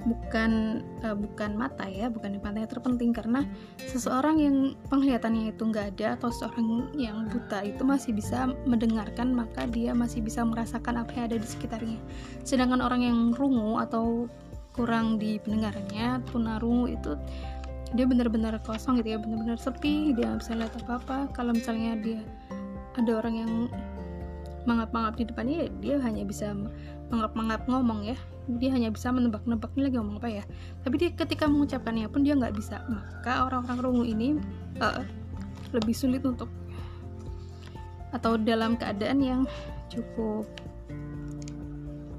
bukan 0.07 0.81
uh, 1.03 1.13
bukan 1.13 1.59
mata 1.59 1.83
ya 1.85 2.07
bukan 2.07 2.39
mata 2.39 2.57
yang 2.57 2.71
terpenting. 2.71 3.11
Karena 3.11 3.43
seseorang 3.83 4.39
yang 4.39 4.55
penglihatannya 4.87 5.51
itu 5.51 5.67
nggak 5.67 5.99
ada 5.99 6.15
atau 6.15 6.31
seseorang 6.31 6.95
yang 6.95 7.27
buta 7.27 7.61
itu 7.67 7.83
masih 7.83 8.15
bisa 8.15 8.47
mendengarkan 8.63 9.35
maka 9.35 9.67
dia 9.67 9.91
masih 9.91 10.23
bisa 10.23 10.41
merasakan 10.47 11.03
apa 11.03 11.11
yang 11.13 11.25
ada 11.29 11.37
di 11.37 11.47
sekitarnya. 11.47 11.99
Sedangkan 12.47 12.79
orang 12.79 13.03
yang 13.03 13.19
rungu 13.35 13.77
atau 13.83 14.31
kurang 14.71 15.17
di 15.17 15.41
pendengarannya 15.41 16.21
tunarungu 16.29 16.85
itu 16.93 17.17
dia 17.95 18.03
benar-benar 18.03 18.59
kosong 18.61 18.99
gitu 18.99 19.15
ya 19.15 19.19
benar-benar 19.19 19.57
sepi 19.57 20.11
dia 20.13 20.31
nggak 20.31 20.39
bisa 20.43 20.53
lihat 20.55 20.73
apa-apa. 20.83 21.31
Kalau 21.35 21.51
misalnya 21.51 21.99
dia 21.99 22.21
ada 22.97 23.11
orang 23.13 23.35
yang 23.37 23.51
mangap-mangap 24.67 25.15
di 25.15 25.23
depannya 25.23 25.55
ya 25.63 25.67
dia 25.79 25.95
hanya 26.03 26.27
bisa 26.27 26.51
mangap-mangap 27.07 27.63
ngomong 27.71 28.03
ya. 28.03 28.17
Dia 28.47 28.71
hanya 28.75 28.91
bisa 28.91 29.11
menebak-nebak 29.11 29.71
ini 29.75 29.91
lagi 29.91 29.95
ngomong 29.99 30.19
apa 30.19 30.29
ya? 30.29 30.43
Tapi 30.83 30.95
dia 30.99 31.09
ketika 31.15 31.47
mengucapkannya 31.47 32.07
pun 32.11 32.27
dia 32.27 32.35
nggak 32.35 32.55
bisa. 32.55 32.83
Maka 32.91 33.47
orang-orang 33.47 33.79
rungu 33.79 34.03
ini 34.03 34.27
uh, 34.83 35.03
lebih 35.71 35.95
sulit 35.95 36.23
untuk 36.27 36.51
atau 38.15 38.39
dalam 38.39 38.79
keadaan 38.79 39.19
yang 39.19 39.41
cukup 39.91 40.47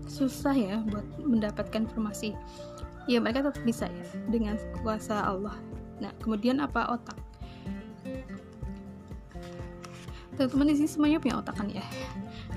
susah 0.09 0.57
ya 0.57 0.77
buat 0.89 1.05
mendapatkan 1.21 1.85
informasi. 1.85 2.33
Ya 3.09 3.21
mereka 3.21 3.49
tetap 3.49 3.65
bisa 3.65 3.89
ya 3.89 4.05
dengan 4.29 4.57
kuasa 4.85 5.21
Allah. 5.21 5.57
Nah 6.01 6.13
kemudian 6.21 6.61
apa 6.61 6.93
otak 6.93 7.17
teman-teman 10.39 10.71
di 10.71 10.75
sini 10.79 10.89
semuanya 10.89 11.19
punya 11.19 11.37
otak 11.43 11.59
kan 11.59 11.67
ya? 11.67 11.83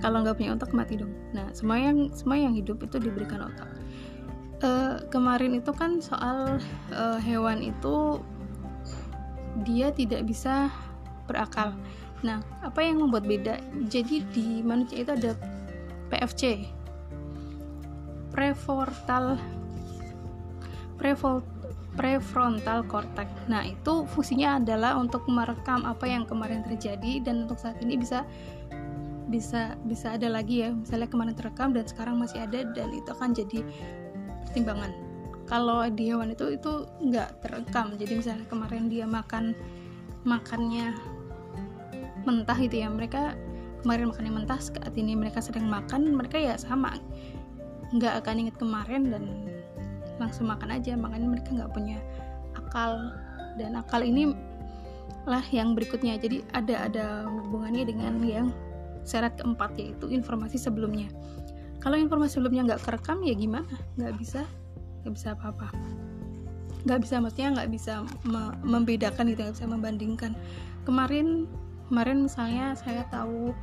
Kalau 0.05 0.21
nggak 0.21 0.37
punya 0.37 0.53
otak 0.53 0.69
mati 0.77 1.01
dong. 1.01 1.09
Nah 1.33 1.49
semua 1.57 1.81
yang 1.81 2.13
semua 2.13 2.37
yang 2.37 2.53
hidup 2.53 2.77
itu 2.85 3.01
diberikan 3.01 3.49
otak. 3.49 3.69
Uh, 4.61 5.01
kemarin 5.09 5.57
itu 5.57 5.73
kan 5.73 5.97
soal 5.97 6.61
uh, 6.93 7.17
hewan 7.17 7.65
itu 7.65 8.21
dia 9.65 9.89
tidak 9.89 10.29
bisa 10.29 10.69
berakal. 11.25 11.73
Nah 12.21 12.45
apa 12.61 12.85
yang 12.85 13.01
membuat 13.01 13.25
beda? 13.25 13.57
Jadi 13.89 14.21
di 14.29 14.61
manusia 14.61 15.01
itu 15.01 15.11
ada 15.17 15.33
PFC 16.13 16.69
prefrontal 18.31 19.35
prefrontal 20.95 21.50
prefrontal 21.99 22.87
cortex. 22.87 23.27
Nah, 23.51 23.67
itu 23.67 24.07
fungsinya 24.15 24.61
adalah 24.63 24.95
untuk 24.95 25.27
merekam 25.27 25.83
apa 25.83 26.07
yang 26.07 26.23
kemarin 26.23 26.63
terjadi 26.63 27.19
dan 27.19 27.47
untuk 27.47 27.59
saat 27.59 27.75
ini 27.83 27.99
bisa 27.99 28.23
bisa 29.27 29.75
bisa 29.87 30.15
ada 30.15 30.27
lagi 30.31 30.63
ya. 30.63 30.71
Misalnya 30.71 31.07
kemarin 31.11 31.35
terekam 31.35 31.75
dan 31.75 31.87
sekarang 31.87 32.19
masih 32.19 32.43
ada 32.43 32.67
dan 32.71 32.91
itu 32.95 33.09
akan 33.11 33.35
jadi 33.35 33.59
pertimbangan. 34.47 34.91
Kalau 35.47 35.83
di 35.91 36.11
hewan 36.11 36.31
itu 36.31 36.55
itu 36.55 36.87
nggak 37.03 37.43
terekam. 37.43 37.99
Jadi 37.99 38.13
misalnya 38.19 38.45
kemarin 38.47 38.87
dia 38.87 39.03
makan 39.03 39.51
makannya 40.23 40.95
mentah 42.23 42.59
itu 42.59 42.83
ya. 42.83 42.87
Mereka 42.87 43.35
kemarin 43.83 44.13
makannya 44.13 44.31
mentah, 44.31 44.59
saat 44.61 44.93
ini 44.95 45.17
mereka 45.17 45.41
sedang 45.41 45.67
makan, 45.67 46.13
mereka 46.13 46.37
ya 46.37 46.55
sama 46.55 46.95
nggak 47.91 48.23
akan 48.23 48.47
ingat 48.47 48.55
kemarin 48.55 49.01
dan 49.11 49.23
langsung 50.21 50.45
makan 50.45 50.77
aja 50.77 50.93
makanya 50.93 51.27
mereka 51.27 51.49
nggak 51.51 51.71
punya 51.73 51.97
akal. 52.53 53.11
Dan 53.57 53.75
akal 53.75 54.05
ini 54.05 54.31
lah 55.25 55.43
yang 55.49 55.73
berikutnya. 55.73 56.21
Jadi 56.21 56.45
ada 56.53 56.85
ada 56.85 57.05
hubungannya 57.25 57.89
dengan 57.89 58.21
yang 58.21 58.47
syarat 59.01 59.33
keempat 59.37 59.73
yaitu 59.81 60.07
informasi 60.13 60.61
sebelumnya. 60.61 61.09
Kalau 61.81 61.97
informasi 61.97 62.37
sebelumnya 62.37 62.73
nggak 62.73 62.81
kerekam 62.85 63.25
ya 63.25 63.33
gimana? 63.33 63.73
Nggak 63.97 64.13
bisa 64.21 64.41
nggak 65.01 65.13
bisa 65.17 65.27
apa-apa. 65.33 65.67
Nggak 66.85 66.99
bisa 67.01 67.15
maksudnya 67.17 67.49
nggak 67.57 67.69
bisa 67.73 67.93
me 68.25 68.53
membedakan 68.61 69.25
gitu 69.33 69.41
nggak 69.41 69.55
bisa 69.57 69.67
membandingkan. 69.67 70.31
Kemarin 70.85 71.49
kemarin 71.89 72.29
misalnya 72.29 72.77
saya 72.77 73.03
tahu 73.09 73.53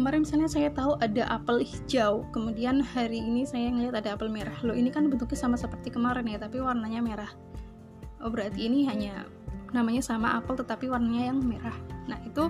kemarin 0.00 0.24
misalnya 0.24 0.48
saya 0.48 0.72
tahu 0.72 0.96
ada 1.04 1.28
apel 1.28 1.60
hijau 1.60 2.24
kemudian 2.32 2.80
hari 2.80 3.20
ini 3.20 3.44
saya 3.44 3.68
ngeliat 3.68 4.00
ada 4.00 4.16
apel 4.16 4.32
merah. 4.32 4.56
Loh 4.64 4.72
ini 4.72 4.88
kan 4.88 5.04
bentuknya 5.12 5.36
sama 5.36 5.60
seperti 5.60 5.92
kemarin 5.92 6.24
ya 6.24 6.40
tapi 6.40 6.56
warnanya 6.56 7.04
merah. 7.04 7.28
Oh 8.24 8.32
berarti 8.32 8.64
ini 8.64 8.88
hanya 8.88 9.28
namanya 9.76 10.00
sama 10.00 10.40
apel 10.40 10.56
tetapi 10.56 10.88
warnanya 10.88 11.36
yang 11.36 11.44
merah. 11.44 11.76
Nah 12.08 12.16
itu 12.24 12.48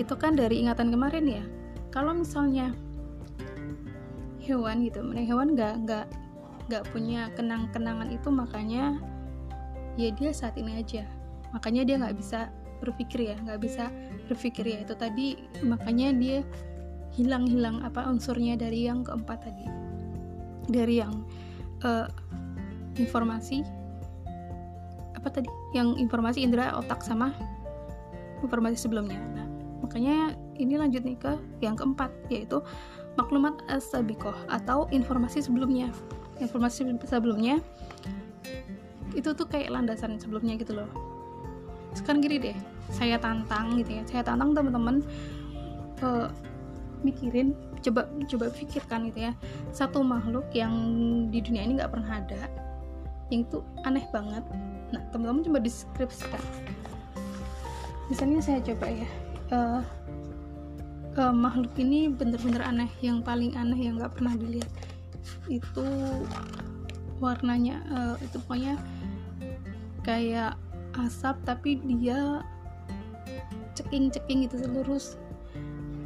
itu 0.00 0.14
kan 0.16 0.40
dari 0.40 0.64
ingatan 0.64 0.88
kemarin 0.88 1.28
ya. 1.28 1.44
Kalau 1.92 2.16
misalnya 2.16 2.72
hewan 4.40 4.80
gitu 4.88 5.04
hewan 5.12 5.52
nggak 5.52 5.84
nggak 5.84 6.06
nggak 6.72 6.84
punya 6.96 7.28
kenang-kenangan 7.36 8.08
itu 8.08 8.32
makanya 8.32 8.96
ya 10.00 10.08
dia 10.16 10.32
saat 10.32 10.56
ini 10.56 10.80
aja. 10.80 11.04
Makanya 11.52 11.84
dia 11.84 12.00
nggak 12.00 12.16
bisa 12.16 12.48
berpikir 12.80 13.32
ya 13.32 13.36
nggak 13.36 13.60
bisa 13.60 13.92
berpikir 14.32 14.64
ya 14.64 14.80
itu 14.80 14.96
tadi. 14.96 15.36
Makanya 15.60 16.16
dia 16.16 16.40
hilang-hilang 17.16 17.80
apa 17.80 18.04
unsurnya 18.04 18.60
dari 18.60 18.84
yang 18.84 19.00
keempat 19.00 19.48
tadi. 19.48 19.64
Dari 20.68 21.00
yang 21.00 21.24
uh, 21.82 22.06
informasi 23.00 23.64
apa 25.16 25.28
tadi? 25.32 25.48
Yang 25.72 25.96
informasi 26.04 26.44
indera 26.44 26.76
otak 26.76 27.00
sama 27.00 27.32
informasi 28.44 28.76
sebelumnya. 28.76 29.18
Nah 29.32 29.46
makanya 29.80 30.36
ini 30.60 30.76
lanjut 30.76 31.02
nih 31.04 31.16
ke 31.16 31.32
yang 31.64 31.74
keempat 31.76 32.12
yaitu 32.28 32.60
maklumat 33.16 33.56
as-sabiqah 33.72 34.36
atau 34.52 34.84
informasi 34.92 35.40
sebelumnya. 35.40 35.88
Informasi 36.36 36.84
sebelumnya 37.08 37.64
itu 39.16 39.32
tuh 39.32 39.48
kayak 39.48 39.72
landasan 39.72 40.20
sebelumnya 40.20 40.60
gitu 40.60 40.76
loh. 40.76 40.90
Sekarang 41.96 42.20
gini 42.20 42.52
deh 42.52 42.56
saya 42.92 43.16
tantang 43.16 43.80
gitu 43.80 43.96
ya. 43.96 44.02
Saya 44.04 44.22
tantang 44.22 44.52
teman-teman 44.52 45.00
uh, 46.04 46.28
mikirin 47.06 47.54
coba 47.80 48.10
coba 48.26 48.50
pikirkan 48.50 49.06
gitu 49.10 49.30
ya. 49.30 49.32
Satu 49.70 50.02
makhluk 50.02 50.50
yang 50.50 50.74
di 51.30 51.38
dunia 51.38 51.62
ini 51.62 51.78
nggak 51.78 51.92
pernah 51.94 52.18
ada 52.18 52.50
yang 53.30 53.46
itu 53.46 53.62
aneh 53.86 54.06
banget. 54.10 54.42
Nah 54.90 55.02
teman-teman 55.14 55.46
coba 55.46 55.58
deskripsikan. 55.62 56.42
Misalnya 58.10 58.42
saya 58.42 58.58
coba 58.62 58.86
ya. 58.90 59.08
Uh, 59.46 59.82
uh, 61.18 61.34
makhluk 61.34 61.70
ini 61.78 62.10
bener-bener 62.10 62.62
aneh. 62.62 62.90
Yang 62.98 63.22
paling 63.22 63.54
aneh 63.54 63.78
yang 63.78 64.02
nggak 64.02 64.14
pernah 64.18 64.34
dilihat 64.34 64.70
itu 65.46 65.86
warnanya 67.22 67.82
uh, 67.90 68.14
itu 68.20 68.36
pokoknya 68.44 68.76
kayak 70.04 70.54
asap 71.06 71.36
tapi 71.42 71.80
dia 71.82 72.44
ceking-ceking 73.76 74.48
gitu 74.48 74.64
lurus 74.70 75.20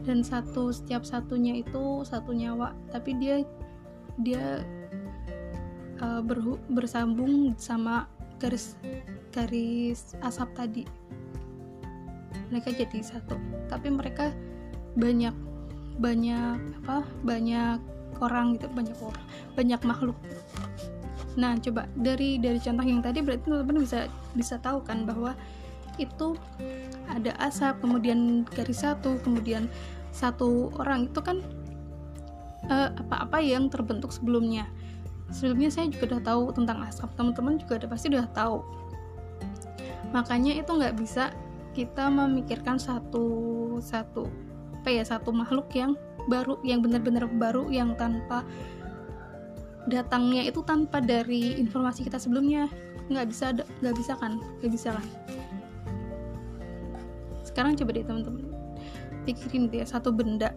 dan 0.05 0.25
satu 0.25 0.73
setiap 0.73 1.05
satunya 1.05 1.61
itu 1.61 2.05
satu 2.07 2.33
nyawa. 2.33 2.73
Tapi 2.93 3.17
dia 3.21 3.45
dia 4.21 4.65
uh, 6.01 6.21
berhu, 6.25 6.61
bersambung 6.73 7.55
sama 7.57 8.09
garis 8.41 8.77
garis 9.33 10.17
asap 10.25 10.49
tadi. 10.57 10.85
Mereka 12.51 12.75
jadi 12.75 12.99
satu. 13.05 13.37
Tapi 13.71 13.89
mereka 13.93 14.33
banyak 14.99 15.35
banyak 16.01 16.59
apa? 16.85 17.07
Banyak 17.23 17.79
orang 18.21 18.59
gitu 18.59 18.69
banyak 18.71 18.99
orang 19.01 19.25
banyak 19.57 19.81
makhluk. 19.87 20.19
Nah 21.39 21.57
coba 21.63 21.87
dari 21.97 22.37
dari 22.37 22.59
contoh 22.59 22.85
yang 22.85 23.01
tadi 23.01 23.23
berarti 23.25 23.49
teman-teman 23.49 23.83
bisa 23.87 24.11
bisa 24.37 24.59
tahu 24.59 24.85
kan 24.85 25.09
bahwa 25.09 25.33
itu 26.01 26.35
ada 27.11 27.35
asap 27.43 27.83
kemudian 27.83 28.49
garis 28.55 28.81
satu 28.87 29.19
kemudian 29.21 29.67
satu 30.15 30.71
orang. 30.79 31.11
Itu 31.11 31.21
kan 31.21 31.43
eh, 32.71 32.89
apa-apa 32.95 33.39
uh, 33.39 33.45
yang 33.45 33.69
terbentuk 33.69 34.15
sebelumnya. 34.15 34.67
Sebelumnya 35.31 35.71
saya 35.71 35.87
juga 35.91 36.17
udah 36.17 36.23
tahu 36.27 36.43
tentang 36.55 36.79
asap 36.87 37.11
teman-teman 37.15 37.55
juga 37.59 37.85
udah 37.85 37.89
pasti 37.91 38.07
udah 38.11 38.27
tahu. 38.35 38.59
Makanya 40.11 40.59
itu 40.59 40.71
nggak 40.71 40.99
bisa 40.99 41.31
kita 41.71 42.11
memikirkan 42.11 42.83
satu 42.83 43.79
satu 43.79 44.27
apa 44.81 44.91
ya 44.91 45.05
satu 45.07 45.31
makhluk 45.31 45.71
yang 45.77 45.95
baru 46.27 46.59
yang 46.67 46.83
benar-benar 46.83 47.31
baru 47.31 47.71
yang 47.71 47.95
tanpa 47.95 48.43
datangnya 49.87 50.51
itu 50.51 50.67
tanpa 50.67 50.99
dari 50.99 51.55
informasi 51.63 52.03
kita 52.03 52.19
sebelumnya. 52.19 52.67
Nggak 53.07 53.27
bisa 53.31 53.47
nggak 53.55 53.95
bisa 53.95 54.13
kan? 54.19 54.43
Nggak 54.59 54.73
bisa 54.75 54.89
kan 54.99 55.07
sekarang 57.51 57.75
coba 57.75 57.91
deh 57.93 58.07
teman-teman. 58.07 58.47
Pikirin 59.27 59.69
dia 59.69 59.85
satu 59.85 60.15
benda. 60.15 60.55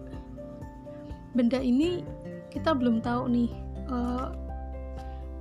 Benda 1.34 1.58
ini 1.60 2.06
kita 2.54 2.78
belum 2.78 3.02
tahu 3.02 3.26
nih 3.34 3.50
uh, 3.90 4.38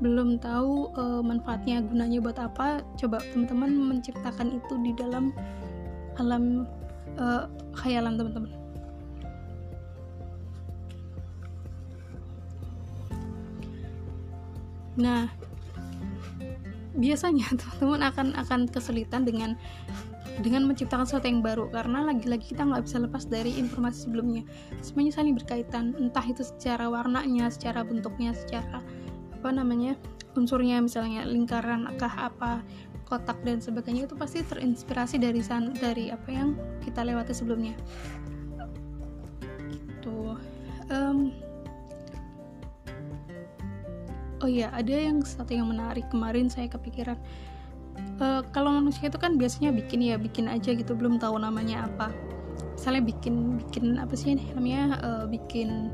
belum 0.02 0.40
tahu 0.42 0.90
uh, 0.98 1.22
manfaatnya 1.22 1.84
gunanya 1.84 2.18
buat 2.18 2.40
apa. 2.40 2.80
Coba 2.96 3.20
teman-teman 3.30 3.70
menciptakan 3.92 4.58
itu 4.58 4.74
di 4.80 4.96
dalam 4.96 5.30
alam 6.18 6.64
uh, 7.20 7.46
khayalan 7.76 8.16
teman-teman. 8.16 8.52
Nah 14.96 15.28
biasanya 16.92 17.48
teman-teman 17.60 18.00
akan 18.08 18.26
akan 18.36 18.60
kesulitan 18.68 19.24
dengan 19.24 19.56
dengan 20.40 20.64
menciptakan 20.64 21.04
sesuatu 21.04 21.28
yang 21.28 21.44
baru 21.44 21.68
karena 21.68 22.08
lagi-lagi 22.08 22.56
kita 22.56 22.64
nggak 22.64 22.88
bisa 22.88 22.96
lepas 23.04 23.28
dari 23.28 23.52
informasi 23.60 24.08
sebelumnya. 24.08 24.42
Semuanya 24.80 25.12
saling 25.20 25.36
berkaitan 25.36 25.92
entah 26.00 26.24
itu 26.24 26.40
secara 26.40 26.88
warnanya 26.88 27.52
secara 27.52 27.84
bentuknya 27.84 28.32
secara 28.32 28.80
apa 29.36 29.50
namanya 29.50 29.98
unsurnya 30.38 30.80
misalnya 30.80 31.26
lingkaran 31.28 31.84
kah 32.00 32.30
apa 32.32 32.64
kotak 33.04 33.36
dan 33.44 33.60
sebagainya 33.60 34.08
itu 34.08 34.16
pasti 34.16 34.40
terinspirasi 34.40 35.20
dari 35.20 35.44
san 35.44 35.76
dari 35.76 36.08
apa 36.08 36.28
yang 36.32 36.56
kita 36.80 37.04
lewati 37.04 37.36
sebelumnya. 37.36 37.76
Gitu. 39.68 40.40
Um, 40.88 41.28
oh 44.40 44.48
iya 44.48 44.72
ada 44.72 44.96
yang 44.96 45.20
satu 45.20 45.52
yang 45.52 45.68
menarik. 45.68 46.08
Kemarin 46.08 46.48
saya 46.48 46.72
kepikiran 46.72 47.20
uh, 48.22 48.40
kalau 48.54 48.70
manusia 48.78 49.10
itu 49.10 49.18
kan 49.18 49.34
biasanya 49.34 49.74
bikin 49.74 50.00
ya 50.06 50.16
bikin 50.16 50.46
aja 50.46 50.70
gitu 50.72 50.94
belum 50.94 51.18
tahu 51.18 51.42
namanya 51.42 51.90
apa. 51.90 52.14
Misalnya 52.78 53.02
bikin 53.02 53.58
bikin 53.58 53.98
apa 53.98 54.14
sih 54.14 54.38
ini 54.38 54.54
namanya 54.54 55.02
uh, 55.02 55.24
bikin 55.26 55.90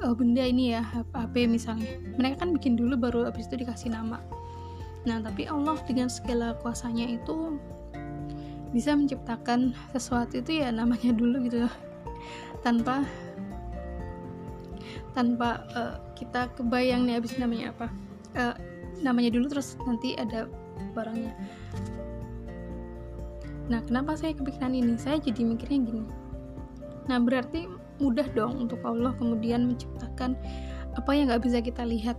uh, 0.00 0.14
benda 0.16 0.44
ini 0.44 0.72
ya 0.72 0.82
HP 1.12 1.44
misalnya. 1.46 2.00
Mereka 2.16 2.40
kan 2.40 2.50
bikin 2.56 2.80
dulu 2.80 2.96
baru 2.96 3.28
habis 3.28 3.46
itu 3.52 3.60
dikasih 3.60 3.92
nama. 3.92 4.18
Nah 5.04 5.20
tapi 5.20 5.44
Allah 5.44 5.76
dengan 5.84 6.08
segala 6.08 6.56
kuasanya 6.64 7.04
itu 7.04 7.60
bisa 8.72 8.96
menciptakan 8.96 9.70
sesuatu 9.94 10.42
itu 10.42 10.58
ya 10.64 10.74
namanya 10.74 11.14
dulu 11.14 11.46
gitu 11.46 11.70
tanpa 12.66 13.06
tanpa 15.14 15.62
uh, 15.78 15.94
kita 16.18 16.50
kebayang 16.58 17.06
nih 17.06 17.22
habis 17.22 17.36
namanya 17.38 17.70
apa. 17.70 17.86
Uh, 18.34 18.73
namanya 19.04 19.30
dulu 19.36 19.52
terus 19.52 19.76
nanti 19.84 20.16
ada 20.16 20.48
barangnya. 20.96 21.36
Nah 23.68 23.80
kenapa 23.84 24.16
saya 24.16 24.32
kepikiran 24.32 24.72
ini? 24.72 24.96
Saya 24.96 25.20
jadi 25.20 25.44
mikirnya 25.44 25.78
gini. 25.84 26.04
Nah 27.08 27.20
berarti 27.20 27.68
mudah 28.00 28.26
dong 28.32 28.64
untuk 28.64 28.80
Allah 28.82 29.12
kemudian 29.20 29.68
menciptakan 29.68 30.34
apa 30.96 31.10
yang 31.12 31.28
nggak 31.28 31.44
bisa 31.44 31.60
kita 31.60 31.84
lihat. 31.84 32.16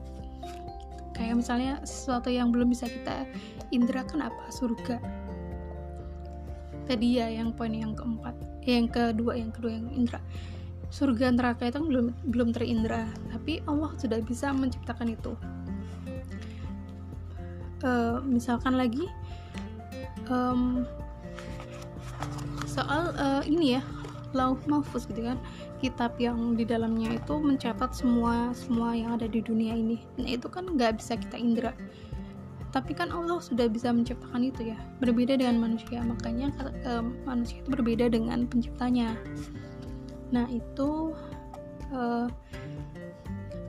Kayak 1.17 1.41
misalnya 1.41 1.73
sesuatu 1.87 2.29
yang 2.29 2.53
belum 2.53 2.69
bisa 2.69 2.85
kita 2.85 3.25
indrakan 3.73 4.29
apa? 4.29 4.43
Surga. 4.53 5.01
Tadi 6.85 7.17
ya 7.17 7.33
yang 7.33 7.49
poin 7.57 7.73
yang 7.73 7.97
keempat 7.97 8.37
yang 8.65 8.89
kedua 8.89 9.37
yang 9.37 9.49
kedua 9.53 9.73
yang 9.73 9.89
indra. 9.93 10.21
Surga 10.93 11.33
neraka 11.33 11.65
itu 11.65 11.81
kan 11.81 11.87
belum 11.89 12.07
belum 12.29 12.49
terindra 12.53 13.09
tapi 13.33 13.61
Allah 13.65 13.93
sudah 13.97 14.21
bisa 14.21 14.53
menciptakan 14.53 15.17
itu 15.17 15.33
uh, 17.85 18.17
misalkan 18.25 18.75
lagi 18.75 19.05
um, 20.27 20.83
soal 22.65 23.13
uh, 23.15 23.45
ini 23.45 23.79
ya 23.79 23.81
lauh 24.35 24.59
mahfuz 24.67 25.07
gitu 25.07 25.23
kan. 25.23 25.39
Kitab 25.79 26.17
yang 26.17 26.57
di 26.57 26.65
dalamnya 26.65 27.15
itu 27.15 27.37
mencatat 27.37 27.93
semua 27.95 28.51
semua 28.51 28.97
yang 28.97 29.15
ada 29.15 29.29
di 29.29 29.39
dunia 29.39 29.77
ini. 29.77 30.01
Nah 30.19 30.27
itu 30.27 30.49
kan 30.51 30.65
nggak 30.65 30.99
bisa 30.99 31.15
kita 31.15 31.37
indra. 31.39 31.71
Tapi 32.75 32.91
kan 32.91 33.07
Allah 33.07 33.39
sudah 33.39 33.71
bisa 33.71 33.87
menciptakan 33.95 34.51
itu 34.51 34.75
ya 34.75 34.77
berbeda 34.99 35.39
dengan 35.39 35.63
manusia. 35.63 36.03
Makanya 36.03 36.51
um, 36.83 37.15
manusia 37.23 37.63
itu 37.63 37.69
berbeda 37.71 38.11
dengan 38.11 38.43
penciptanya. 38.51 39.15
Nah 40.35 40.43
itu 40.51 41.15
uh, 41.95 42.27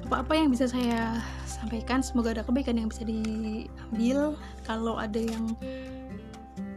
apa-apa 0.07 0.39
yang 0.39 0.55
bisa 0.55 0.71
saya 0.71 1.19
sampaikan? 1.45 1.99
Semoga 1.99 2.31
ada 2.31 2.47
kebaikan 2.47 2.79
yang 2.79 2.87
bisa 2.87 3.03
diambil. 3.03 4.39
Kalau 4.63 4.95
ada 4.95 5.19
yang 5.19 5.59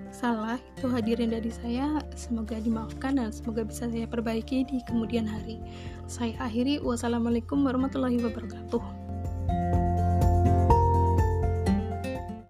salah 0.09 0.57
itu 0.75 0.89
hadirin 0.89 1.29
dari 1.29 1.53
saya. 1.53 2.01
Semoga 2.17 2.57
dimaafkan 2.57 3.21
dan 3.21 3.29
semoga 3.29 3.61
bisa 3.63 3.85
saya 3.85 4.09
perbaiki 4.09 4.65
di 4.65 4.81
kemudian 4.89 5.29
hari. 5.29 5.61
Saya 6.09 6.33
akhiri. 6.41 6.81
Wassalamualaikum 6.81 7.61
warahmatullahi 7.61 8.17
wabarakatuh 8.17 8.98